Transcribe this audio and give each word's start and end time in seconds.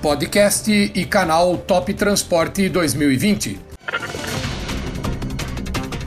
podcast 0.00 0.70
e 0.72 1.04
canal 1.04 1.58
Top 1.58 1.92
Transporte 1.92 2.70
2020. 2.70 3.60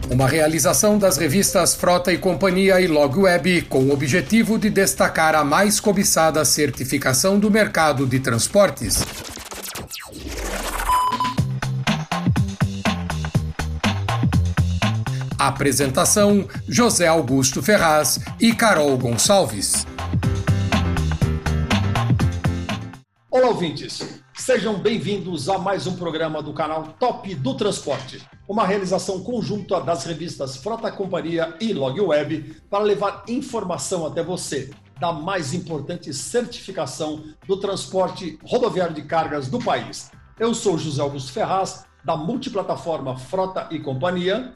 Uma 0.09 0.27
realização 0.27 0.97
das 0.97 1.15
revistas 1.15 1.75
Frota 1.75 2.11
e 2.11 2.17
Companhia 2.17 2.81
e 2.81 2.87
Log 2.87 3.19
Web 3.19 3.61
com 3.63 3.83
o 3.83 3.93
objetivo 3.93 4.57
de 4.57 4.71
destacar 4.71 5.35
a 5.35 5.43
mais 5.43 5.79
cobiçada 5.79 6.43
certificação 6.43 7.37
do 7.37 7.51
mercado 7.51 8.07
de 8.07 8.19
transportes. 8.19 9.05
Apresentação: 15.37 16.47
José 16.67 17.07
Augusto 17.07 17.61
Ferraz 17.61 18.19
e 18.39 18.53
Carol 18.53 18.97
Gonçalves. 18.97 19.85
Ouvintes! 23.53 24.23
Sejam 24.33 24.79
bem-vindos 24.79 25.47
a 25.47 25.59
mais 25.59 25.85
um 25.85 25.95
programa 25.95 26.41
do 26.41 26.53
canal 26.53 26.87
Top 26.99 27.35
do 27.35 27.53
Transporte, 27.53 28.19
uma 28.49 28.65
realização 28.65 29.23
conjunta 29.23 29.79
das 29.79 30.05
revistas 30.05 30.57
Frota 30.57 30.91
Companhia 30.91 31.55
e 31.61 31.71
Log 31.71 32.01
Web 32.01 32.63
para 32.67 32.83
levar 32.83 33.23
informação 33.27 34.07
até 34.07 34.23
você 34.23 34.71
da 34.99 35.13
mais 35.13 35.53
importante 35.53 36.11
certificação 36.11 37.23
do 37.47 37.55
transporte 37.57 38.39
rodoviário 38.43 38.95
de 38.95 39.03
cargas 39.03 39.47
do 39.47 39.59
país. 39.59 40.09
Eu 40.39 40.55
sou 40.55 40.75
José 40.75 41.03
Augusto 41.03 41.31
Ferraz, 41.31 41.85
da 42.03 42.17
multiplataforma 42.17 43.15
Frota 43.19 43.67
e 43.69 43.77
Companhia, 43.77 44.51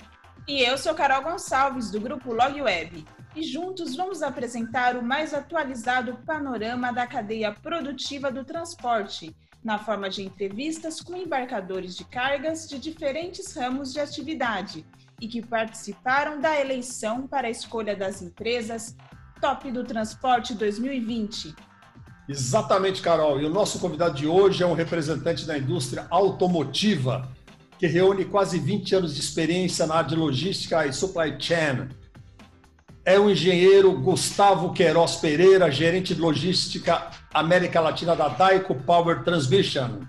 e 0.48 0.62
eu 0.62 0.78
sou 0.78 0.94
Carol 0.94 1.24
Gonçalves, 1.24 1.92
do 1.92 2.00
grupo 2.00 2.34
Log 2.34 2.62
Web. 2.62 3.06
E 3.36 3.44
juntos 3.44 3.98
vamos 3.98 4.24
apresentar 4.24 4.96
o 4.96 5.04
mais 5.04 5.34
atualizado 5.34 6.18
panorama 6.26 6.92
da 6.94 7.06
cadeia 7.06 7.52
produtiva 7.52 8.32
do 8.32 8.46
transporte, 8.46 9.36
na 9.62 9.78
forma 9.78 10.10
de 10.10 10.24
entrevistas 10.24 11.02
com 11.02 11.18
embarcadores 11.18 11.98
de 11.98 12.06
cargas 12.06 12.68
de 12.70 12.80
diferentes 12.80 13.54
ramos 13.54 13.92
de 13.92 14.00
atividade 14.00 14.86
e 15.20 15.28
que 15.28 15.46
participaram 15.46 16.40
da 16.40 16.58
eleição 16.58 17.28
para 17.28 17.48
a 17.48 17.52
escolha 17.52 17.94
das 17.96 18.22
empresas 18.22 18.96
Top 19.42 19.70
do 19.70 19.84
Transporte 19.84 20.54
2020. 20.54 21.54
Exatamente, 22.30 23.02
Carol. 23.02 23.42
E 23.42 23.46
o 23.46 23.50
nosso 23.50 23.80
convidado 23.80 24.16
de 24.16 24.26
hoje 24.28 24.64
é 24.64 24.66
um 24.66 24.74
representante 24.74 25.46
da 25.46 25.58
indústria 25.58 26.08
automotiva 26.10 27.30
que 27.78 27.88
reúne 27.88 28.26
quase 28.26 28.60
20 28.60 28.96
anos 28.96 29.14
de 29.16 29.22
experiência 29.22 29.86
na 29.86 29.96
área 29.96 30.10
de 30.10 30.16
logística 30.16 30.86
e 30.86 30.94
supply 30.94 31.36
chain. 31.40 31.90
É 33.06 33.18
o 33.18 33.30
engenheiro 33.30 33.92
Gustavo 34.02 34.74
Queiroz 34.74 35.16
Pereira, 35.18 35.72
gerente 35.72 36.14
de 36.14 36.20
logística 36.20 37.10
América 37.34 37.80
Latina 37.80 38.16
da 38.16 38.28
Daico 38.28 38.76
Power 38.76 39.24
Transmission. 39.24 40.02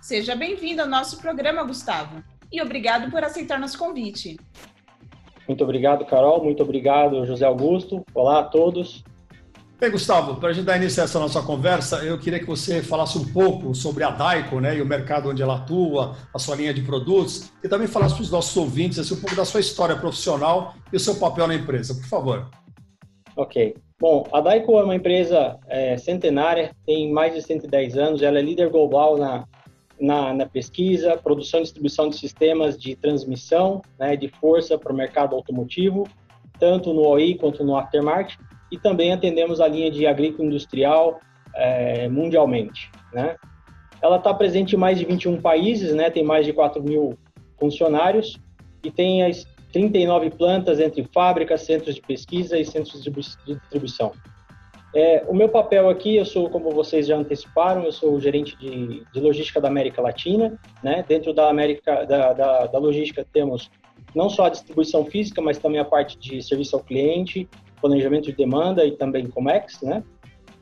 Seja 0.00 0.34
bem-vindo 0.34 0.82
ao 0.82 0.88
nosso 0.88 1.18
programa, 1.18 1.62
Gustavo, 1.62 2.22
e 2.52 2.60
obrigado 2.60 3.10
por 3.10 3.22
aceitar 3.22 3.58
nosso 3.58 3.78
convite. 3.78 4.36
Muito 5.46 5.64
obrigado, 5.64 6.04
Carol. 6.04 6.42
Muito 6.42 6.62
obrigado, 6.62 7.24
José 7.24 7.44
Augusto. 7.44 8.04
Olá 8.14 8.40
a 8.40 8.44
todos. 8.44 9.02
Bem, 9.82 9.90
Gustavo, 9.90 10.36
para 10.36 10.50
a 10.50 10.52
gente 10.52 10.64
dar 10.64 10.76
início 10.76 11.02
a 11.02 11.06
essa 11.06 11.18
nossa 11.18 11.42
conversa, 11.42 12.04
eu 12.04 12.16
queria 12.16 12.38
que 12.38 12.46
você 12.46 12.80
falasse 12.80 13.18
um 13.18 13.32
pouco 13.32 13.74
sobre 13.74 14.04
a 14.04 14.10
Daico 14.10 14.60
né, 14.60 14.76
e 14.76 14.80
o 14.80 14.86
mercado 14.86 15.28
onde 15.28 15.42
ela 15.42 15.56
atua, 15.56 16.14
a 16.32 16.38
sua 16.38 16.54
linha 16.54 16.72
de 16.72 16.82
produtos, 16.82 17.50
e 17.64 17.68
também 17.68 17.88
falasse 17.88 18.14
para 18.14 18.22
os 18.22 18.30
nossos 18.30 18.56
ouvintes 18.56 19.00
assim, 19.00 19.14
um 19.14 19.20
pouco 19.20 19.34
da 19.34 19.44
sua 19.44 19.58
história 19.58 19.96
profissional 19.96 20.76
e 20.92 20.96
o 20.96 21.00
seu 21.00 21.16
papel 21.16 21.48
na 21.48 21.56
empresa, 21.56 21.96
por 21.96 22.04
favor. 22.04 22.48
Ok. 23.36 23.74
Bom, 23.98 24.24
a 24.32 24.40
Daico 24.40 24.78
é 24.78 24.84
uma 24.84 24.94
empresa 24.94 25.58
é, 25.66 25.96
centenária, 25.96 26.70
tem 26.86 27.12
mais 27.12 27.34
de 27.34 27.42
110 27.42 27.96
anos, 27.96 28.22
ela 28.22 28.38
é 28.38 28.42
líder 28.42 28.70
global 28.70 29.18
na, 29.18 29.48
na, 30.00 30.32
na 30.32 30.46
pesquisa, 30.46 31.16
produção 31.16 31.58
e 31.58 31.64
distribuição 31.64 32.08
de 32.08 32.16
sistemas 32.18 32.78
de 32.78 32.94
transmissão, 32.94 33.82
né, 33.98 34.14
de 34.14 34.28
força 34.28 34.78
para 34.78 34.92
o 34.92 34.96
mercado 34.96 35.34
automotivo, 35.34 36.06
tanto 36.56 36.94
no 36.94 37.04
OI 37.04 37.34
quanto 37.34 37.64
no 37.64 37.76
aftermarket 37.76 38.38
e 38.72 38.78
também 38.78 39.12
atendemos 39.12 39.60
a 39.60 39.68
linha 39.68 39.90
de 39.90 40.06
agroindustrial 40.06 41.20
é, 41.54 42.08
mundialmente. 42.08 42.90
Né? 43.12 43.36
Ela 44.00 44.16
está 44.16 44.32
presente 44.32 44.74
em 44.74 44.78
mais 44.78 44.98
de 44.98 45.04
21 45.04 45.40
países, 45.42 45.94
né? 45.94 46.10
tem 46.10 46.24
mais 46.24 46.46
de 46.46 46.54
4 46.54 46.82
mil 46.82 47.16
funcionários 47.60 48.40
e 48.82 48.90
tem 48.90 49.22
as 49.24 49.46
39 49.72 50.30
plantas 50.30 50.80
entre 50.80 51.04
fábricas, 51.12 51.60
centros 51.60 51.94
de 51.94 52.00
pesquisa 52.00 52.58
e 52.58 52.64
centros 52.64 53.04
de 53.04 53.10
distribuição. 53.10 54.12
É, 54.94 55.24
o 55.26 55.34
meu 55.34 55.48
papel 55.48 55.88
aqui, 55.88 56.16
eu 56.16 56.24
sou, 56.24 56.50
como 56.50 56.70
vocês 56.70 57.06
já 57.06 57.16
anteciparam, 57.16 57.84
eu 57.84 57.92
sou 57.92 58.14
o 58.14 58.20
gerente 58.20 58.56
de, 58.58 59.04
de 59.12 59.20
logística 59.20 59.60
da 59.60 59.68
América 59.68 60.02
Latina. 60.02 60.58
Né? 60.82 61.04
Dentro 61.06 61.32
da 61.32 61.48
América 61.48 62.04
da, 62.06 62.32
da, 62.32 62.66
da 62.66 62.78
logística 62.78 63.26
temos 63.32 63.70
não 64.14 64.28
só 64.28 64.46
a 64.46 64.50
distribuição 64.50 65.04
física, 65.04 65.40
mas 65.40 65.58
também 65.58 65.80
a 65.80 65.84
parte 65.84 66.18
de 66.18 66.42
serviço 66.42 66.76
ao 66.76 66.82
cliente, 66.82 67.48
planejamento 67.82 68.26
de 68.26 68.32
demanda 68.32 68.86
e 68.86 68.92
também 68.92 69.26
Comex, 69.26 69.82
né? 69.82 70.02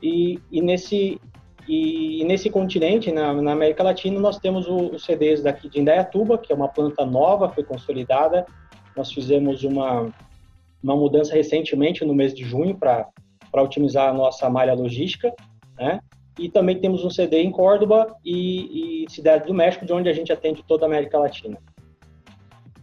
E, 0.03 0.39
e 0.51 0.61
nesse 0.61 1.21
e 1.67 2.23
nesse 2.25 2.49
continente, 2.49 3.11
na, 3.11 3.33
na, 3.33 3.51
América 3.51 3.83
Latina, 3.83 4.19
nós 4.19 4.39
temos 4.39 4.67
os 4.67 5.05
CDs 5.05 5.43
daqui 5.43 5.69
de 5.69 5.79
Indaiatuba, 5.79 6.37
que 6.37 6.51
é 6.51 6.55
uma 6.55 6.67
planta 6.67 7.05
nova, 7.05 7.49
foi 7.49 7.63
consolidada. 7.63 8.45
Nós 8.97 9.13
fizemos 9.13 9.63
uma, 9.63 10.11
uma 10.83 10.95
mudança 10.95 11.33
recentemente, 11.33 12.03
no 12.03 12.15
mês 12.15 12.33
de 12.33 12.43
junho, 12.43 12.75
para 12.75 13.07
otimizar 13.53 14.09
a 14.09 14.13
nossa 14.13 14.49
malha 14.49 14.73
logística, 14.73 15.33
né? 15.77 15.99
E 16.39 16.49
também 16.49 16.79
temos 16.79 17.05
um 17.05 17.09
CD 17.09 17.41
em 17.41 17.51
Córdoba 17.51 18.15
e, 18.25 19.03
e 19.05 19.09
Cidade 19.09 19.45
do 19.45 19.53
México, 19.53 19.85
de 19.85 19.93
onde 19.93 20.09
a 20.09 20.13
gente 20.13 20.33
atende 20.33 20.63
toda 20.67 20.85
a 20.85 20.87
América 20.87 21.19
Latina. 21.19 21.57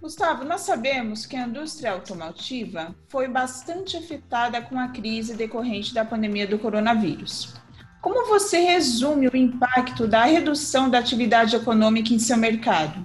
Gustavo, 0.01 0.45
nós 0.45 0.61
sabemos 0.61 1.27
que 1.27 1.37
a 1.37 1.45
indústria 1.45 1.93
automotiva 1.93 2.95
foi 3.09 3.27
bastante 3.27 3.97
afetada 3.97 4.63
com 4.63 4.79
a 4.79 4.89
crise 4.89 5.37
decorrente 5.37 5.93
da 5.93 6.05
pandemia 6.05 6.47
do 6.47 6.57
coronavírus. 6.57 7.55
Como 8.01 8.29
você 8.29 8.61
resume 8.61 9.27
o 9.27 9.37
impacto 9.37 10.07
da 10.07 10.25
redução 10.25 10.89
da 10.89 11.01
atividade 11.01 11.57
econômica 11.57 12.15
em 12.15 12.19
seu 12.21 12.37
mercado? 12.37 13.05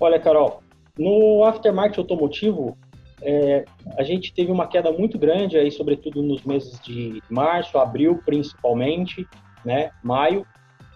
Olha, 0.00 0.18
Carol, 0.18 0.64
no 0.98 1.44
aftermarket 1.44 1.98
automotivo, 1.98 2.76
é, 3.22 3.64
a 3.96 4.02
gente 4.02 4.34
teve 4.34 4.50
uma 4.50 4.66
queda 4.66 4.90
muito 4.90 5.16
grande, 5.16 5.56
aí, 5.56 5.70
sobretudo 5.70 6.22
nos 6.22 6.42
meses 6.42 6.80
de 6.80 7.22
março, 7.30 7.78
abril 7.78 8.20
principalmente, 8.26 9.24
né, 9.64 9.90
maio, 10.02 10.44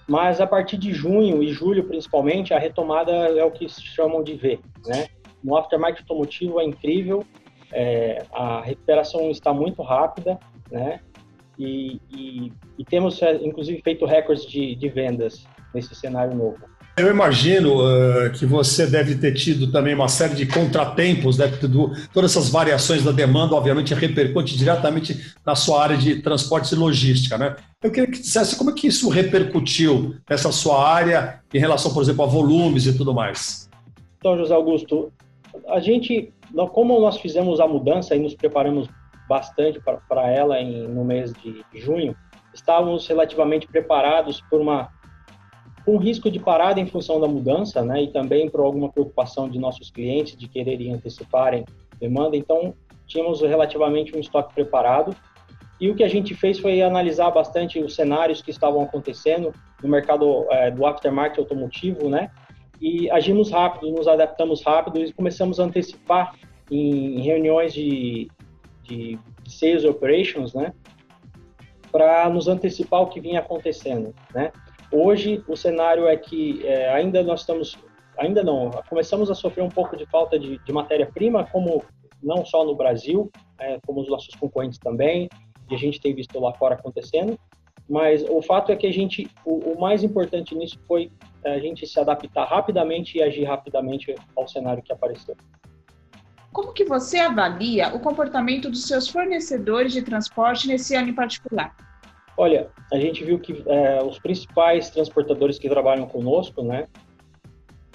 mas 0.08 0.40
a 0.40 0.46
partir 0.46 0.76
de 0.76 0.92
junho 0.92 1.40
e 1.40 1.52
julho 1.52 1.84
principalmente, 1.84 2.52
a 2.52 2.58
retomada 2.58 3.12
é 3.12 3.44
o 3.44 3.50
que 3.52 3.69
chamam 3.69 4.24
de 4.24 4.34
V, 4.34 4.58
né? 4.84 5.06
No 5.42 5.56
aftermarket 5.56 6.02
automotivo 6.02 6.60
é 6.60 6.64
incrível, 6.64 7.24
é, 7.72 8.24
a 8.32 8.60
recuperação 8.62 9.30
está 9.30 9.52
muito 9.52 9.82
rápida, 9.82 10.38
né? 10.70 11.00
E, 11.58 12.00
e, 12.10 12.52
e 12.78 12.84
temos, 12.84 13.20
é, 13.22 13.34
inclusive, 13.44 13.80
feito 13.82 14.06
recordes 14.06 14.46
de, 14.46 14.74
de 14.74 14.88
vendas 14.88 15.44
nesse 15.74 15.94
cenário 15.94 16.34
novo. 16.34 16.58
Eu 16.96 17.08
imagino 17.08 17.80
uh, 17.80 18.30
que 18.32 18.44
você 18.44 18.86
deve 18.86 19.14
ter 19.14 19.32
tido 19.32 19.70
também 19.70 19.94
uma 19.94 20.08
série 20.08 20.34
de 20.34 20.44
contratempos, 20.44 21.38
né? 21.38 21.46
Do, 21.46 21.92
todas 22.12 22.32
essas 22.32 22.50
variações 22.50 23.02
da 23.02 23.12
demanda, 23.12 23.54
obviamente, 23.54 23.94
repercute 23.94 24.56
diretamente 24.56 25.34
na 25.46 25.54
sua 25.54 25.82
área 25.82 25.96
de 25.96 26.20
transportes 26.20 26.72
e 26.72 26.76
logística, 26.76 27.38
né? 27.38 27.56
Eu 27.82 27.90
queria 27.90 28.10
que 28.10 28.20
dissesse 28.20 28.56
como 28.56 28.70
é 28.70 28.74
que 28.74 28.86
isso 28.86 29.08
repercutiu 29.08 30.16
nessa 30.28 30.52
sua 30.52 30.86
área 30.86 31.40
em 31.54 31.58
relação, 31.58 31.94
por 31.94 32.02
exemplo, 32.02 32.24
a 32.24 32.26
volumes 32.26 32.86
e 32.86 32.96
tudo 32.96 33.14
mais. 33.14 33.70
Então, 34.18 34.36
José 34.36 34.52
Augusto, 34.52 35.10
a 35.69 35.81
gente, 35.81 36.32
como 36.72 36.98
nós 37.00 37.19
fizemos 37.19 37.60
a 37.60 37.66
mudança 37.66 38.15
e 38.15 38.19
nos 38.19 38.34
preparamos 38.34 38.88
bastante 39.28 39.81
para 40.09 40.28
ela 40.31 40.60
em, 40.60 40.88
no 40.88 41.04
mês 41.04 41.32
de 41.32 41.65
junho, 41.75 42.16
estávamos 42.53 43.06
relativamente 43.06 43.66
preparados 43.66 44.40
por 44.50 44.61
uma 44.61 44.90
um 45.87 45.96
risco 45.96 46.31
de 46.31 46.38
parada 46.38 46.79
em 46.79 46.87
função 46.87 47.20
da 47.20 47.26
mudança, 47.26 47.82
né, 47.82 48.02
e 48.02 48.08
também 48.08 48.49
por 48.49 48.61
alguma 48.61 48.90
preocupação 48.90 49.49
de 49.49 49.58
nossos 49.58 49.90
clientes 49.90 50.37
de 50.37 50.46
quererem 50.46 50.93
anteciparem 50.93 51.64
demanda. 51.99 52.37
Então, 52.37 52.75
tínhamos 53.06 53.40
relativamente 53.40 54.17
um 54.17 54.20
estoque 54.20 54.55
preparado. 54.55 55.17
E 55.81 55.90
o 55.90 55.94
que 55.94 56.05
a 56.05 56.08
gente 56.08 56.34
fez 56.34 56.58
foi 56.58 56.82
analisar 56.82 57.31
bastante 57.31 57.79
os 57.81 57.94
cenários 57.94 58.43
que 58.43 58.50
estavam 58.50 58.82
acontecendo 58.82 59.52
no 59.82 59.88
mercado 59.88 60.46
é, 60.50 60.70
do 60.70 60.84
aftermarket 60.84 61.38
automotivo, 61.38 62.08
né, 62.08 62.31
e 62.81 63.11
agimos 63.11 63.50
rápido, 63.50 63.91
nos 63.93 64.09
adaptamos 64.09 64.62
rápido 64.62 64.99
e 64.99 65.12
começamos 65.12 65.61
a 65.61 65.65
antecipar 65.65 66.35
em 66.71 67.21
reuniões 67.21 67.75
de, 67.75 68.31
de 68.82 69.19
sales 69.47 69.85
operations, 69.85 70.55
né, 70.55 70.73
para 71.93 72.29
nos 72.31 72.49
antecipar 72.49 73.03
o 73.03 73.09
que 73.09 73.21
vinha 73.21 73.41
acontecendo, 73.41 74.15
né. 74.35 74.53
Hoje 74.93 75.44
o 75.47 75.56
cenário 75.56 76.09
é 76.09 76.17
que 76.17 76.67
é, 76.67 76.93
ainda 76.93 77.23
nós 77.23 77.41
estamos, 77.41 77.79
ainda 78.19 78.43
não, 78.43 78.71
começamos 78.88 79.31
a 79.31 79.35
sofrer 79.35 79.62
um 79.62 79.69
pouco 79.69 79.97
de 79.97 80.05
falta 80.06 80.38
de, 80.38 80.59
de 80.59 80.73
matéria-prima, 80.73 81.47
como 81.53 81.85
não 82.23 82.44
só 82.44 82.65
no 82.65 82.75
Brasil, 82.75 83.31
é, 83.59 83.79
como 83.87 84.00
os 84.00 84.09
nossos 84.09 84.35
concorrentes 84.35 84.79
também, 84.79 85.29
e 85.71 85.75
a 85.75 85.79
gente 85.79 86.00
tem 86.00 86.15
visto 86.15 86.38
lá 86.41 86.53
fora 86.55 86.75
acontecendo, 86.75 87.38
mas 87.90 88.25
o 88.28 88.40
fato 88.40 88.70
é 88.70 88.76
que 88.76 88.87
a 88.87 88.92
gente, 88.92 89.28
o, 89.44 89.72
o 89.72 89.81
mais 89.81 90.04
importante 90.04 90.54
nisso 90.54 90.78
foi 90.87 91.10
a 91.44 91.58
gente 91.58 91.84
se 91.84 91.98
adaptar 91.98 92.44
rapidamente 92.44 93.19
e 93.19 93.22
agir 93.22 93.42
rapidamente 93.42 94.14
ao 94.37 94.46
cenário 94.46 94.81
que 94.81 94.92
apareceu. 94.92 95.37
Como 96.52 96.72
que 96.72 96.84
você 96.84 97.19
avalia 97.19 97.92
o 97.94 97.98
comportamento 97.98 98.70
dos 98.70 98.87
seus 98.87 99.08
fornecedores 99.08 99.92
de 99.92 100.02
transporte 100.02 100.69
nesse 100.69 100.94
ano 100.94 101.08
em 101.08 101.14
particular? 101.14 101.75
Olha, 102.37 102.70
a 102.92 102.96
gente 102.96 103.25
viu 103.25 103.40
que 103.40 103.64
é, 103.66 104.02
os 104.02 104.20
principais 104.20 104.88
transportadores 104.90 105.58
que 105.58 105.69
trabalham 105.69 106.06
conosco, 106.06 106.62
né, 106.62 106.86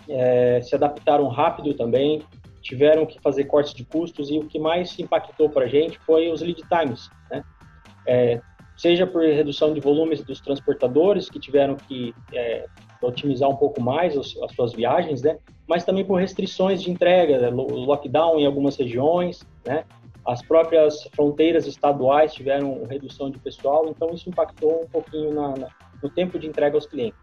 é, 0.10 0.62
se 0.62 0.76
adaptaram 0.76 1.28
rápido 1.30 1.74
também, 1.74 2.22
tiveram 2.62 3.06
que 3.06 3.20
fazer 3.22 3.46
cortes 3.46 3.74
de 3.74 3.86
custos 3.86 4.30
e 4.30 4.40
o 4.40 4.46
que 4.46 4.60
mais 4.60 4.98
impactou 5.00 5.50
para 5.50 5.66
a 5.66 5.68
gente 5.68 5.98
foi 6.00 6.30
os 6.30 6.42
lead 6.42 6.62
times, 6.68 7.10
né? 7.30 7.44
É, 8.08 8.42
seja 8.78 9.08
por 9.08 9.22
redução 9.22 9.74
de 9.74 9.80
volumes 9.80 10.22
dos 10.24 10.40
transportadores 10.42 11.30
que 11.30 11.40
tiveram 11.40 11.76
que 11.76 12.14
é, 12.34 12.66
otimizar 13.02 13.50
um 13.50 13.56
pouco 13.56 13.82
mais 13.82 14.18
as, 14.18 14.36
as, 14.44 14.54
suas 14.54 14.74
viagens, 14.74 15.22
né? 15.22 15.38
Mas 15.68 15.84
também 15.84 16.06
por 16.06 16.20
restrições 16.20 16.82
de 16.82 16.92
entrega, 16.92 17.40
né? 17.40 17.50
lockdown 17.50 18.40
em 18.40 18.46
algumas 18.46 18.76
regiões, 18.76 19.46
né? 19.66 19.84
As 20.26 20.42
próprias 20.42 21.08
fronteiras 21.16 21.68
estaduais 21.68 22.34
tiveram 22.34 22.84
redução 22.90 23.30
de 23.30 23.38
pessoal, 23.38 23.88
então 23.90 24.12
isso 24.14 24.28
impactou 24.28 24.82
um 24.84 24.88
pouquinho 24.88 25.34
na, 25.34 25.50
na, 25.50 25.68
no 26.02 26.10
tempo 26.10 26.40
de 26.40 26.48
entrega 26.48 26.76
aos 26.76 26.88
clientes. 26.88 27.20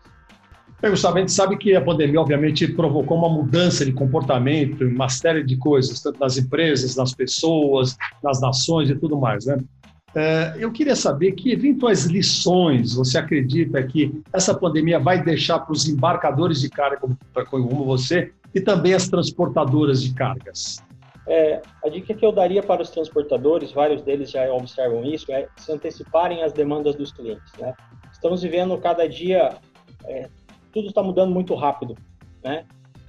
Bem, 0.81 0.91
Gustavo, 0.91 1.17
a 1.17 1.21
gente 1.21 1.33
sabe 1.33 1.57
que 1.57 1.77
a 1.77 1.81
pandemia, 1.81 2.21
obviamente, 2.21 2.67
provocou 2.67 3.17
uma 3.17 3.29
mudança 3.29 3.85
de 3.85 3.93
comportamento, 3.93 4.85
uma 4.85 5.09
série 5.09 5.45
de 5.45 5.57
coisas, 5.57 6.01
tanto 6.01 6.19
nas 6.19 6.37
empresas, 6.37 6.97
nas 6.97 7.15
pessoas, 7.15 7.97
nas 8.23 8.41
nações 8.41 8.91
e 8.91 8.95
tudo 8.97 9.17
mais, 9.17 9.47
né? 9.47 9.59
É, 10.15 10.55
eu 10.59 10.71
queria 10.71 10.95
saber 10.95 11.33
que 11.33 11.51
eventuais 11.51 12.05
lições 12.05 12.95
você 12.95 13.17
acredita 13.17 13.83
que 13.83 14.23
essa 14.33 14.55
pandemia 14.55 14.99
vai 14.99 15.23
deixar 15.23 15.59
para 15.61 15.73
os 15.73 15.89
embarcadores 15.89 16.61
de 16.61 16.69
carga, 16.69 17.01
como 17.49 17.85
você, 17.85 18.33
e 18.55 18.61
também 18.61 18.93
as 18.93 19.09
transportadoras 19.09 20.03
de 20.03 20.13
cargas? 20.15 20.83
É, 21.27 21.63
a 21.85 21.89
dica 21.89 22.13
que 22.13 22.27
eu 22.27 22.33
daria 22.33 22.63
para 22.63 22.83
os 22.83 22.91
transportadores, 22.91 23.73
vários 23.73 24.03
deles 24.03 24.31
já 24.31 24.53
observam 24.53 25.05
isso, 25.05 25.31
é 25.33 25.49
se 25.57 25.73
anteciparem 25.73 26.43
às 26.43 26.53
demandas 26.53 26.95
dos 26.95 27.13
clientes. 27.13 27.53
Né? 27.59 27.73
Estamos 28.13 28.43
vivendo 28.43 28.77
cada 28.79 29.09
dia, 29.09 29.57
é, 30.05 30.29
tudo 30.73 30.89
está 30.89 31.03
mudando 31.03 31.33
muito 31.33 31.55
rápido, 31.55 31.97
né? 32.43 32.65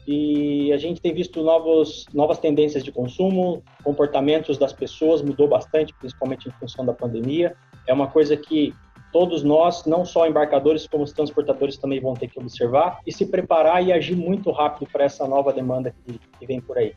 E 0.07 0.71
a 0.73 0.77
gente 0.77 1.01
tem 1.01 1.13
visto 1.13 1.41
novos, 1.41 2.05
novas 2.13 2.37
tendências 2.37 2.83
de 2.83 2.91
consumo, 2.91 3.63
comportamentos 3.83 4.57
das 4.57 4.73
pessoas 4.73 5.21
mudou 5.21 5.47
bastante, 5.47 5.93
principalmente 5.93 6.49
em 6.49 6.51
função 6.51 6.85
da 6.85 6.93
pandemia. 6.93 7.55
É 7.87 7.93
uma 7.93 8.07
coisa 8.07 8.35
que 8.35 8.73
todos 9.11 9.43
nós, 9.43 9.85
não 9.85 10.03
só 10.03 10.27
embarcadores, 10.27 10.87
como 10.87 11.03
os 11.03 11.13
transportadores 11.13 11.77
também 11.77 12.01
vão 12.01 12.13
ter 12.15 12.27
que 12.27 12.39
observar 12.39 12.99
e 13.05 13.11
se 13.13 13.25
preparar 13.25 13.85
e 13.85 13.93
agir 13.93 14.15
muito 14.15 14.51
rápido 14.51 14.89
para 14.91 15.05
essa 15.05 15.27
nova 15.27 15.53
demanda 15.53 15.93
que, 16.05 16.19
que 16.39 16.45
vem 16.45 16.59
por 16.59 16.77
aí. 16.77 16.93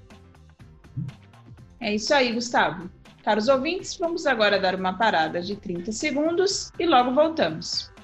É 1.78 1.94
isso 1.94 2.12
aí, 2.12 2.32
Gustavo. 2.32 2.90
Caros 3.22 3.48
ouvintes, 3.48 3.96
vamos 3.96 4.26
agora 4.26 4.58
dar 4.58 4.74
uma 4.74 4.96
parada 4.96 5.40
de 5.40 5.56
30 5.56 5.92
segundos 5.92 6.72
e 6.78 6.86
logo 6.86 7.12
voltamos 7.12 7.94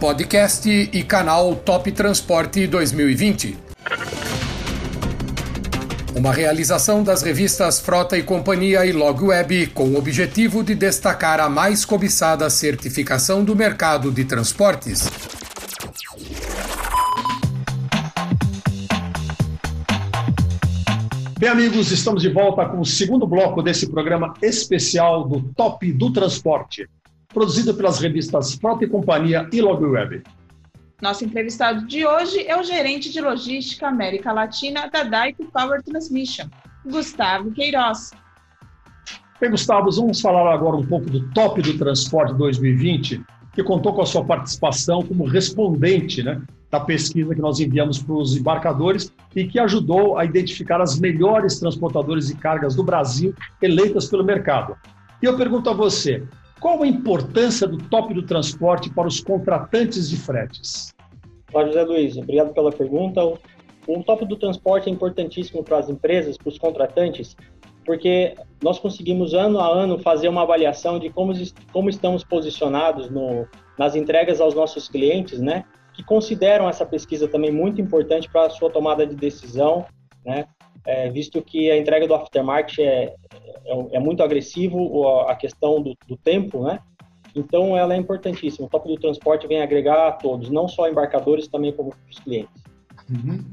podcast 0.00 0.66
e 0.66 1.02
canal 1.04 1.54
Top 1.54 1.92
Transporte 1.92 2.66
2020. 2.66 3.54
Uma 6.16 6.32
realização 6.32 7.04
das 7.04 7.20
revistas 7.20 7.78
Frota 7.78 8.16
e 8.16 8.22
Companhia 8.22 8.86
e 8.86 8.92
Log 8.92 9.22
Web 9.22 9.66
com 9.68 9.90
o 9.90 9.98
objetivo 9.98 10.64
de 10.64 10.74
destacar 10.74 11.38
a 11.38 11.50
mais 11.50 11.84
cobiçada 11.84 12.48
certificação 12.48 13.44
do 13.44 13.54
mercado 13.54 14.10
de 14.10 14.24
transportes. 14.24 15.06
Bem, 21.38 21.50
amigos, 21.50 21.92
estamos 21.92 22.22
de 22.22 22.30
volta 22.30 22.64
com 22.64 22.80
o 22.80 22.86
segundo 22.86 23.26
bloco 23.26 23.62
desse 23.62 23.86
programa 23.90 24.32
especial 24.40 25.28
do 25.28 25.42
Top 25.54 25.92
do 25.92 26.10
Transporte 26.10 26.88
produzido 27.32 27.74
pelas 27.74 27.98
revistas 27.98 28.54
Frota 28.54 28.84
e 28.84 28.88
Companhia 28.88 29.48
e 29.52 29.60
Log 29.60 29.84
Web. 29.84 30.22
Nosso 31.00 31.24
entrevistado 31.24 31.86
de 31.86 32.06
hoje 32.06 32.46
é 32.46 32.58
o 32.58 32.62
gerente 32.62 33.10
de 33.10 33.20
logística 33.20 33.88
América 33.88 34.32
Latina 34.32 34.88
da 34.88 35.02
Daico 35.02 35.46
Power 35.46 35.82
Transmission, 35.82 36.46
Gustavo 36.84 37.50
Queiroz. 37.52 38.10
Bem, 39.40 39.50
Gustavo, 39.50 39.90
vamos 39.90 40.20
falar 40.20 40.52
agora 40.52 40.76
um 40.76 40.86
pouco 40.86 41.08
do 41.08 41.26
Top 41.30 41.62
do 41.62 41.78
Transporte 41.78 42.34
2020, 42.34 43.24
que 43.54 43.64
contou 43.64 43.94
com 43.94 44.02
a 44.02 44.06
sua 44.06 44.22
participação 44.22 45.00
como 45.00 45.24
respondente 45.24 46.22
né, 46.22 46.42
da 46.70 46.80
pesquisa 46.80 47.34
que 47.34 47.40
nós 47.40 47.58
enviamos 47.58 48.02
para 48.02 48.14
os 48.14 48.36
embarcadores 48.36 49.10
e 49.34 49.46
que 49.46 49.58
ajudou 49.58 50.18
a 50.18 50.26
identificar 50.26 50.82
as 50.82 51.00
melhores 51.00 51.58
transportadoras 51.58 52.26
de 52.26 52.34
cargas 52.34 52.74
do 52.74 52.84
Brasil 52.84 53.34
eleitas 53.62 54.06
pelo 54.06 54.22
mercado. 54.22 54.76
E 55.22 55.26
eu 55.26 55.34
pergunto 55.36 55.70
a 55.70 55.72
você, 55.72 56.22
qual 56.60 56.82
a 56.82 56.86
importância 56.86 57.66
do 57.66 57.78
top 57.88 58.12
do 58.12 58.22
transporte 58.22 58.90
para 58.90 59.08
os 59.08 59.20
contratantes 59.20 60.10
de 60.10 60.16
fretes? 60.16 60.94
Olá, 61.52 61.66
José 61.66 61.82
Luiz, 61.82 62.16
obrigado 62.16 62.52
pela 62.52 62.70
pergunta. 62.70 63.24
O 63.86 64.04
top 64.04 64.26
do 64.26 64.36
transporte 64.36 64.88
é 64.88 64.92
importantíssimo 64.92 65.64
para 65.64 65.78
as 65.78 65.88
empresas, 65.88 66.36
para 66.36 66.48
os 66.48 66.58
contratantes, 66.58 67.34
porque 67.84 68.34
nós 68.62 68.78
conseguimos 68.78 69.32
ano 69.32 69.58
a 69.58 69.66
ano 69.66 69.98
fazer 69.98 70.28
uma 70.28 70.42
avaliação 70.42 70.98
de 70.98 71.08
como, 71.10 71.32
como 71.72 71.88
estamos 71.88 72.22
posicionados 72.22 73.10
no, 73.10 73.48
nas 73.78 73.96
entregas 73.96 74.40
aos 74.40 74.54
nossos 74.54 74.86
clientes, 74.86 75.40
né? 75.40 75.64
Que 75.94 76.04
consideram 76.04 76.68
essa 76.68 76.84
pesquisa 76.84 77.26
também 77.26 77.50
muito 77.50 77.80
importante 77.80 78.30
para 78.30 78.46
a 78.46 78.50
sua 78.50 78.70
tomada 78.70 79.06
de 79.06 79.16
decisão, 79.16 79.86
né? 80.24 80.44
É, 80.86 81.10
visto 81.10 81.42
que 81.42 81.70
a 81.70 81.76
entrega 81.76 82.06
do 82.06 82.14
aftermarket 82.14 82.78
é, 82.78 83.14
é, 83.64 83.96
é 83.96 84.00
muito 84.00 84.22
agressivo 84.22 85.06
a 85.28 85.34
questão 85.34 85.82
do, 85.82 85.96
do, 86.06 86.16
tempo, 86.16 86.64
né? 86.64 86.80
Então 87.34 87.76
ela 87.76 87.94
é 87.94 87.96
importantíssima. 87.96 88.66
O 88.66 88.70
top 88.70 88.88
do 88.88 89.00
transporte 89.00 89.46
vem 89.46 89.62
agregar 89.62 90.08
a 90.08 90.12
todos, 90.12 90.50
não 90.50 90.66
só 90.66 90.88
embarcadores, 90.88 91.48
também 91.48 91.72
como 91.72 91.92
os 92.10 92.18
clientes. 92.18 92.62
Uhum. 93.08 93.44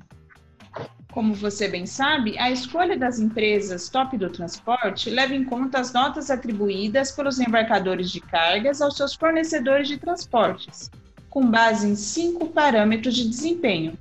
Como 1.12 1.34
você 1.34 1.68
bem 1.68 1.86
sabe, 1.86 2.38
a 2.38 2.52
escolha 2.52 2.98
das 2.98 3.18
empresas 3.18 3.90
top 3.90 4.18
do 4.18 4.30
transporte 4.30 5.10
leva 5.10 5.34
em 5.34 5.44
conta 5.44 5.80
as 5.80 5.92
notas 5.92 6.30
atribuídas 6.30 7.12
pelos 7.12 7.40
embarcadores 7.40 8.12
de 8.12 8.20
cargas 8.20 8.82
aos 8.82 8.98
seus 8.98 9.16
fornecedores 9.16 9.88
de 9.88 9.98
transportes, 9.98 10.92
com 11.30 11.50
base 11.50 11.88
em 11.88 11.96
cinco 11.96 12.48
parâmetros 12.48 13.16
de 13.16 13.28
desempenho. 13.28 13.98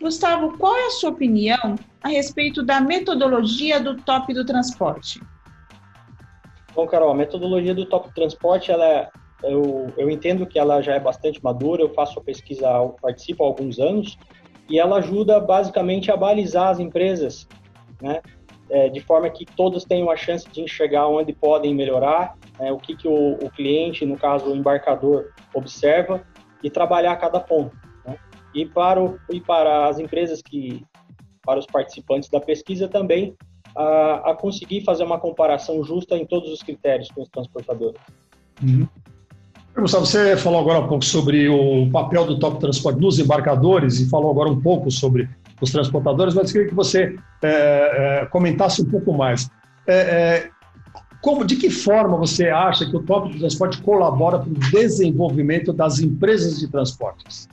Gustavo, 0.00 0.56
qual 0.58 0.76
é 0.76 0.86
a 0.86 0.90
sua 0.90 1.10
opinião 1.10 1.76
a 2.02 2.08
respeito 2.08 2.62
da 2.62 2.80
metodologia 2.80 3.78
do 3.78 3.96
top 3.96 4.32
do 4.32 4.44
transporte? 4.44 5.20
Bom, 6.80 6.86
Carol, 6.86 7.10
a 7.10 7.14
metodologia 7.14 7.74
do 7.74 7.84
Top 7.84 8.10
Transporte, 8.14 8.72
ela 8.72 8.86
é, 8.86 9.08
eu, 9.42 9.92
eu 9.98 10.08
entendo 10.08 10.46
que 10.46 10.58
ela 10.58 10.80
já 10.80 10.94
é 10.94 10.98
bastante 10.98 11.38
madura, 11.44 11.82
eu 11.82 11.92
faço 11.92 12.18
a 12.18 12.22
pesquisa, 12.22 12.66
participo 13.02 13.44
há 13.44 13.46
alguns 13.46 13.78
anos, 13.78 14.16
e 14.66 14.78
ela 14.78 14.96
ajuda 14.96 15.38
basicamente 15.38 16.10
a 16.10 16.16
balizar 16.16 16.68
as 16.68 16.80
empresas, 16.80 17.46
né? 18.00 18.22
É, 18.70 18.88
de 18.88 18.98
forma 18.98 19.28
que 19.28 19.44
todos 19.44 19.84
tenham 19.84 20.10
a 20.10 20.16
chance 20.16 20.48
de 20.50 20.62
enxergar 20.62 21.06
onde 21.06 21.34
podem 21.34 21.74
melhorar, 21.74 22.34
né? 22.58 22.72
o 22.72 22.78
que, 22.78 22.96
que 22.96 23.06
o, 23.06 23.34
o, 23.34 23.50
cliente, 23.50 24.06
no 24.06 24.16
caso 24.16 24.50
o 24.50 24.56
embarcador, 24.56 25.34
observa 25.52 26.26
e 26.64 26.70
trabalhar 26.70 27.14
cada 27.16 27.40
ponto. 27.40 27.76
Né? 28.06 28.16
E, 28.54 28.64
para 28.64 29.02
o, 29.02 29.18
e 29.30 29.38
para 29.38 29.86
as 29.86 29.98
empresas 29.98 30.40
que, 30.40 30.82
para 31.42 31.58
os 31.58 31.66
participantes 31.66 32.30
da 32.30 32.40
pesquisa 32.40 32.88
também, 32.88 33.36
a, 33.76 34.30
a, 34.30 34.34
conseguir 34.34 34.82
fazer 34.82 35.04
uma 35.04 35.18
comparação 35.18 35.82
justa 35.82 36.16
em 36.16 36.26
todos 36.26 36.50
os 36.50 36.62
critérios 36.62 37.10
com 37.10 37.22
os 37.22 37.28
transportadores. 37.28 38.00
Uhum. 38.62 38.86
Gustavo, 39.76 40.04
você 40.04 40.36
falou 40.36 40.60
agora 40.60 40.80
um 40.80 40.88
pouco 40.88 41.04
sobre 41.04 41.48
o 41.48 41.88
papel 41.90 42.26
do 42.26 42.38
top 42.38 42.58
transporte 42.58 43.00
nos 43.00 43.18
embarcadores 43.18 44.00
e 44.00 44.08
falou 44.08 44.30
agora 44.30 44.50
um 44.50 44.60
pouco 44.60 44.90
sobre 44.90 45.28
os 45.60 45.70
transportadores, 45.70 46.34
mas 46.34 46.50
queria 46.50 46.68
que 46.68 46.74
você 46.74 47.16
é, 47.42 48.22
é, 48.22 48.26
comentasse 48.26 48.82
um 48.82 48.86
pouco 48.86 49.12
mais. 49.12 49.48
É, 49.86 49.94
é 49.94 50.50
como, 51.22 51.44
de 51.44 51.56
que 51.56 51.68
forma 51.68 52.16
você 52.16 52.48
acha 52.48 52.86
que 52.86 52.96
o 52.96 53.02
top 53.02 53.30
do 53.30 53.38
transporte 53.38 53.80
colabora 53.82 54.38
para 54.38 54.48
o 54.48 54.54
desenvolvimento 54.54 55.72
das 55.72 56.00
empresas 56.00 56.58
de 56.58 56.68
transportes? 56.68 57.46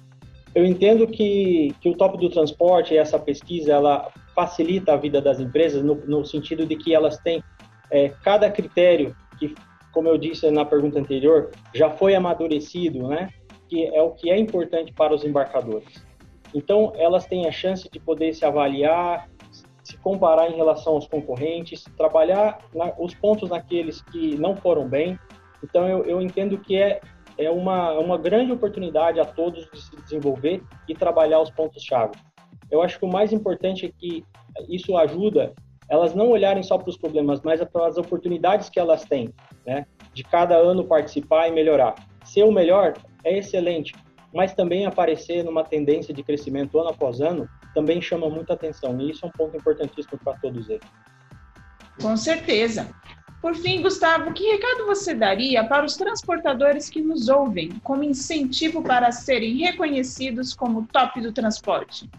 Eu 0.55 0.65
entendo 0.65 1.05
que, 1.05 1.75
que 1.81 1.89
o 1.89 1.93
top 1.93 2.17
do 2.17 2.29
transporte, 2.29 2.95
essa 2.95 3.19
pesquisa, 3.19 3.73
ela 3.73 4.09
facilita 4.37 4.93
a 4.93 4.97
vida 4.97 5.19
das 5.19 5.39
empresas 5.39 5.83
no, 5.83 5.95
no 6.05 6.23
sentido 6.23 6.63
de 6.63 6.75
que 6.75 6.93
elas 6.93 7.17
têm 7.17 7.43
é, 7.89 8.09
cada 8.23 8.51
critério 8.51 9.15
que, 9.39 9.55
como 9.91 10.07
eu 10.07 10.15
disse 10.15 10.51
na 10.51 10.63
pergunta 10.63 10.99
anterior, 10.99 11.49
já 11.73 11.89
foi 11.89 12.13
amadurecido, 12.13 13.07
né? 13.07 13.29
Que 13.67 13.87
é 13.87 13.99
o 13.99 14.11
que 14.11 14.29
é 14.29 14.37
importante 14.37 14.93
para 14.93 15.11
os 15.11 15.25
embarcadores. 15.25 16.05
Então, 16.53 16.93
elas 16.95 17.25
têm 17.25 17.47
a 17.47 17.51
chance 17.51 17.89
de 17.89 17.99
poder 17.99 18.31
se 18.35 18.45
avaliar, 18.45 19.27
se 19.83 19.97
comparar 19.97 20.51
em 20.51 20.55
relação 20.55 20.93
aos 20.93 21.07
concorrentes, 21.07 21.83
trabalhar 21.97 22.59
na, 22.75 22.93
os 22.99 23.15
pontos 23.15 23.49
naqueles 23.49 24.03
que 24.03 24.37
não 24.37 24.55
foram 24.55 24.87
bem 24.87 25.17
Então, 25.63 25.87
eu, 25.87 26.05
eu 26.05 26.21
entendo 26.21 26.59
que 26.59 26.77
é, 26.77 27.01
é 27.39 27.49
uma, 27.49 27.93
uma 27.93 28.19
grande 28.19 28.51
oportunidade 28.51 29.19
a 29.19 29.25
todos 29.25 29.67
de 29.71 29.81
se 29.81 29.95
desenvolver 29.95 30.61
e 30.87 30.93
trabalhar 30.93 31.41
os 31.41 31.49
pontos-chave. 31.49 32.13
Eu 32.71 32.81
acho 32.81 32.99
que 32.99 33.05
o 33.05 33.11
mais 33.11 33.31
importante 33.31 33.85
é 33.85 33.91
que 33.97 34.23
isso 34.67 34.97
ajuda 34.97 35.53
elas 35.89 36.13
não 36.13 36.29
olharem 36.29 36.61
só 36.63 36.77
para 36.77 36.89
os 36.89 36.97
problemas, 36.97 37.41
mas 37.41 37.63
para 37.63 37.87
as 37.87 37.97
oportunidades 37.97 38.69
que 38.69 38.79
elas 38.79 39.05
têm, 39.05 39.29
né? 39.65 39.85
De 40.13 40.23
cada 40.23 40.55
ano 40.55 40.83
participar 40.83 41.47
e 41.47 41.51
melhorar. 41.51 41.95
Ser 42.25 42.43
o 42.43 42.51
melhor 42.51 42.93
é 43.23 43.37
excelente, 43.37 43.93
mas 44.33 44.53
também 44.53 44.85
aparecer 44.85 45.43
numa 45.43 45.63
tendência 45.63 46.13
de 46.13 46.23
crescimento 46.23 46.77
ano 46.77 46.89
após 46.89 47.21
ano 47.21 47.47
também 47.73 48.01
chama 48.01 48.29
muita 48.29 48.53
atenção, 48.53 48.99
e 48.99 49.11
isso 49.11 49.25
é 49.25 49.29
um 49.29 49.31
ponto 49.31 49.55
importantíssimo 49.55 50.17
para 50.23 50.37
todos 50.39 50.67
eles. 50.69 50.87
Com 52.01 52.17
certeza. 52.17 52.89
Por 53.41 53.55
fim, 53.55 53.81
Gustavo, 53.81 54.33
que 54.33 54.43
recado 54.43 54.87
você 54.87 55.13
daria 55.13 55.63
para 55.63 55.85
os 55.85 55.95
transportadores 55.95 56.89
que 56.89 57.01
nos 57.01 57.29
ouvem 57.29 57.69
como 57.83 58.03
incentivo 58.03 58.81
para 58.81 59.11
serem 59.11 59.57
reconhecidos 59.57 60.53
como 60.53 60.87
top 60.87 61.21
do 61.21 61.31
transporte? 61.31 62.09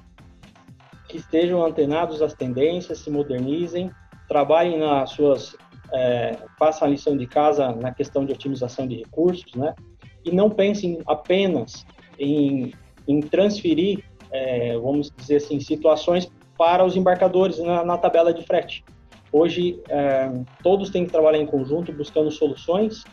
Que 1.09 1.17
estejam 1.17 1.65
antenados 1.65 2.21
às 2.23 2.35
tendências, 2.35 2.99
se 2.99 3.11
modernizem, 3.11 3.91
trabalhem 4.29 4.79
nas 4.79 5.11
suas, 5.11 5.57
é, 5.93 6.37
façam 6.59 6.87
a 6.87 6.91
lição 6.91 7.17
de 7.17 7.27
casa 7.27 7.73
na 7.73 7.93
questão 7.93 8.25
de 8.25 8.33
otimização 8.33 8.87
de 8.87 8.97
recursos, 8.97 9.55
né? 9.55 9.75
E 10.25 10.31
não 10.31 10.51
pensem 10.51 11.01
apenas 11.07 11.87
em, 12.19 12.73
em 13.07 13.21
transferir, 13.21 14.05
é, 14.31 14.77
vamos 14.79 15.11
dizer 15.17 15.37
assim, 15.37 15.59
situações 15.59 16.31
para 16.59 16.85
os 16.85 16.97
embarcadores 16.97 17.59
na, 17.59 17.85
na 17.85 17.97
tabela 17.97 18.35
de 18.35 18.45
frete. 18.45 18.85
Hoje, 19.33 19.81
é, 19.89 20.31
todos 20.63 20.91
têm 20.91 21.05
que 21.05 21.13
trabalhar 21.13 21.39
em 21.39 21.47
conjunto 21.47 21.93
buscando 21.93 22.31
soluções, 22.31 23.05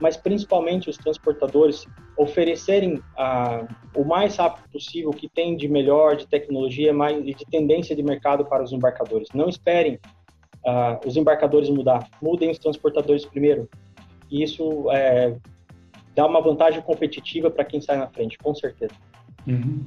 mas 0.00 0.16
principalmente 0.16 0.90
os 0.90 0.96
transportadores 0.96 1.86
oferecerem 2.16 3.02
ah, 3.16 3.66
o 3.94 4.04
mais 4.04 4.36
rápido 4.36 4.68
possível 4.70 5.10
o 5.10 5.14
que 5.14 5.28
tem 5.28 5.56
de 5.56 5.68
melhor, 5.68 6.16
de 6.16 6.26
tecnologia 6.26 6.92
mais, 6.92 7.18
e 7.18 7.34
de 7.34 7.44
tendência 7.46 7.94
de 7.94 8.02
mercado 8.02 8.44
para 8.44 8.62
os 8.62 8.72
embarcadores. 8.72 9.28
Não 9.34 9.48
esperem 9.48 9.98
ah, 10.66 11.00
os 11.04 11.16
embarcadores 11.16 11.68
mudar, 11.70 12.08
mudem 12.20 12.50
os 12.50 12.58
transportadores 12.58 13.24
primeiro. 13.24 13.68
E 14.30 14.42
isso 14.42 14.90
é, 14.90 15.36
dá 16.14 16.26
uma 16.26 16.40
vantagem 16.40 16.80
competitiva 16.82 17.50
para 17.50 17.64
quem 17.64 17.80
sai 17.80 17.96
na 17.96 18.08
frente, 18.08 18.38
com 18.38 18.54
certeza. 18.54 18.94
Uhum. 19.46 19.84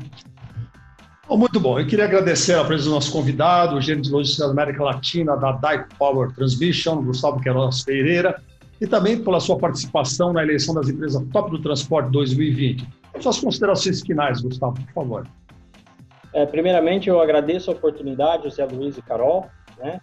Oh, 1.30 1.36
muito 1.36 1.60
bom. 1.60 1.78
Eu 1.78 1.86
queria 1.86 2.06
agradecer 2.06 2.54
a 2.54 2.64
presença 2.64 2.90
do 2.90 2.96
nosso 2.96 3.12
convidado, 3.12 3.76
o 3.76 3.82
gerente 3.82 4.06
de 4.06 4.12
logística 4.12 4.46
da 4.46 4.52
América 4.52 4.84
Latina 4.84 5.36
da 5.36 5.52
Dyke 5.52 5.96
Power 5.98 6.34
Transmission, 6.34 7.04
Gustavo 7.04 7.42
Queiroz 7.42 7.84
Pereira, 7.84 8.42
e 8.80 8.88
também 8.88 9.24
pela 9.24 9.40
sua 9.40 9.58
participação 9.58 10.34
na 10.34 10.44
eleição 10.44 10.74
das 10.74 10.90
empresas 10.90 11.24
Top 11.32 11.50
do 11.50 11.62
Transporte 11.62 12.12
2020. 12.12 12.88
Suas 13.20 13.40
considerações 13.40 14.02
finais, 14.02 14.42
Gustavo, 14.42 14.76
por 14.76 14.94
favor. 14.94 15.28
É, 16.34 16.46
primeiramente, 16.46 17.10
eu 17.10 17.20
agradeço 17.20 17.72
a 17.72 17.74
oportunidade, 17.74 18.44
José 18.44 18.66
Luiz 18.66 18.98
e 18.98 19.02
Carol, 19.02 19.48
né? 19.78 20.00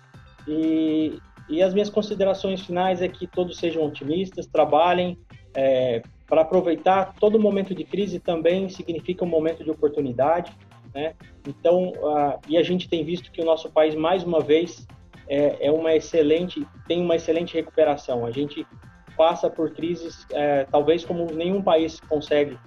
E, 0.49 1.19
e 1.49 1.62
as 1.62 1.73
minhas 1.73 1.88
considerações 1.88 2.61
finais 2.61 3.00
é 3.00 3.09
que 3.09 3.26
todos 3.26 3.57
sejam 3.59 3.85
otimistas, 3.85 4.47
trabalhem 4.47 5.16
é, 5.54 6.02
para 6.26 6.43
aproveitar 6.43 7.14
todo 7.21 7.38
momento 7.38 7.75
de 7.75 7.85
crise 7.85 8.19
também 8.19 8.69
significa 8.69 9.25
um 9.25 9.28
momento 9.28 9.62
de 9.62 9.71
oportunidade 9.71 10.52
né? 10.95 11.14
Então, 11.47 11.88
uh, 11.88 12.38
e 12.49 12.57
a 12.57 12.62
gente 12.62 12.88
tem 12.88 13.04
visto 13.04 13.33
que 13.33 13.43
o 13.43 13.45
nosso 13.45 13.69
país, 13.69 13.95
mais 13.95 14.23
uma 14.23 14.40
vez, 14.40 14.87
é, 15.28 15.66
é 15.66 15.71
uma 15.71 15.95
excelente, 15.95 16.66
tem 16.87 17.00
uma 17.00 17.16
excelente 17.16 17.54
recuperação. 17.54 18.26
A 18.26 18.31
gente 18.31 18.66
passa 19.16 19.49
por 19.49 19.73
crises, 19.73 20.26
é, 20.33 20.64
talvez 20.64 21.04
como 21.04 21.26
nenhum 21.33 21.62
país 21.62 22.00
consegue 22.00 22.59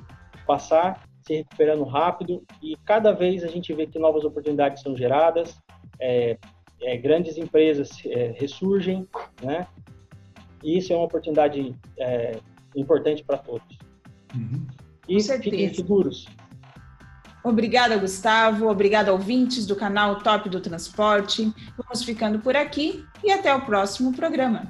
passar, 0.45 1.03
se 1.25 1.35
recuperando 1.35 1.83
rápido, 1.83 2.43
e 2.61 2.75
cada 2.85 3.11
vez 3.11 3.43
a 3.43 3.47
gente 3.47 3.73
vê 3.73 3.85
que 3.85 3.99
novas 3.99 4.23
oportunidades 4.23 4.81
são 4.81 4.95
geradas, 4.95 5.59
é, 5.99 6.37
é, 6.81 6.97
grandes 6.97 7.37
empresas 7.37 7.89
é, 8.05 8.33
ressurgem, 8.37 9.07
né? 9.41 9.67
E 10.63 10.77
isso 10.77 10.93
é 10.93 10.95
uma 10.95 11.05
oportunidade 11.05 11.75
é, 11.99 12.39
importante 12.75 13.23
para 13.23 13.37
todos. 13.37 13.77
Uhum. 14.33 14.65
E 15.07 15.21
fiquem 15.21 15.73
seguros, 15.73 16.27
Obrigada, 17.47 17.97
Gustavo. 17.97 18.69
Obrigada, 18.69 19.11
ouvintes 19.11 19.65
do 19.65 19.75
canal 19.75 20.17
Top 20.17 20.49
do 20.49 20.59
Transporte. 20.59 21.53
Vamos 21.77 22.03
ficando 22.03 22.39
por 22.39 22.55
aqui 22.55 23.05
e 23.23 23.31
até 23.31 23.53
o 23.55 23.61
próximo 23.61 24.13
programa. 24.13 24.63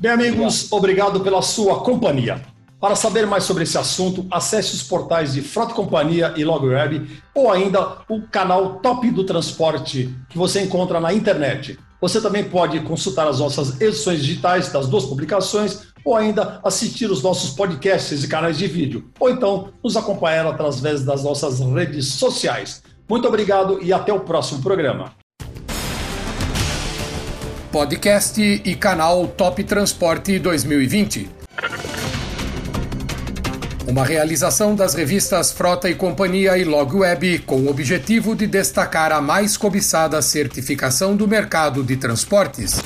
Bem, 0.00 0.10
amigos, 0.10 0.72
obrigado 0.72 1.20
pela 1.20 1.42
sua 1.42 1.80
companhia. 1.80 2.42
Para 2.80 2.96
saber 2.96 3.26
mais 3.26 3.44
sobre 3.44 3.62
esse 3.62 3.78
assunto, 3.78 4.26
acesse 4.30 4.74
os 4.74 4.82
portais 4.82 5.32
de 5.32 5.40
Frota 5.40 5.72
Companhia 5.72 6.34
e 6.36 6.44
LogWeb 6.44 7.06
ou 7.34 7.50
ainda 7.50 7.98
o 8.08 8.22
canal 8.28 8.80
Top 8.80 9.10
do 9.10 9.24
Transporte 9.24 10.14
que 10.28 10.36
você 10.36 10.60
encontra 10.60 11.00
na 11.00 11.12
internet. 11.12 11.78
Você 12.00 12.20
também 12.20 12.44
pode 12.44 12.80
consultar 12.80 13.26
as 13.26 13.38
nossas 13.38 13.80
edições 13.80 14.20
digitais 14.20 14.70
das 14.70 14.86
duas 14.86 15.06
publicações 15.06 15.93
ou 16.04 16.16
ainda 16.16 16.60
assistir 16.62 17.10
os 17.10 17.22
nossos 17.22 17.50
podcasts 17.50 18.22
e 18.22 18.28
canais 18.28 18.58
de 18.58 18.66
vídeo, 18.66 19.10
ou 19.18 19.30
então 19.30 19.72
nos 19.82 19.96
acompanhar 19.96 20.46
através 20.46 21.02
das 21.04 21.24
nossas 21.24 21.60
redes 21.60 22.06
sociais. 22.06 22.82
Muito 23.08 23.26
obrigado 23.26 23.82
e 23.82 23.92
até 23.92 24.12
o 24.12 24.20
próximo 24.20 24.62
programa. 24.62 25.12
Podcast 27.70 28.40
e 28.40 28.76
canal 28.76 29.26
Top 29.26 29.62
Transporte 29.64 30.38
2020. 30.38 31.28
Uma 33.86 34.04
realização 34.04 34.74
das 34.74 34.94
revistas 34.94 35.52
Frota 35.52 35.90
e 35.90 35.94
Companhia 35.94 36.56
e 36.56 36.64
Log 36.64 36.96
Web 36.96 37.40
com 37.40 37.62
o 37.62 37.68
objetivo 37.68 38.34
de 38.34 38.46
destacar 38.46 39.12
a 39.12 39.20
mais 39.20 39.56
cobiçada 39.56 40.22
certificação 40.22 41.14
do 41.14 41.28
mercado 41.28 41.82
de 41.82 41.96
transportes. 41.96 42.80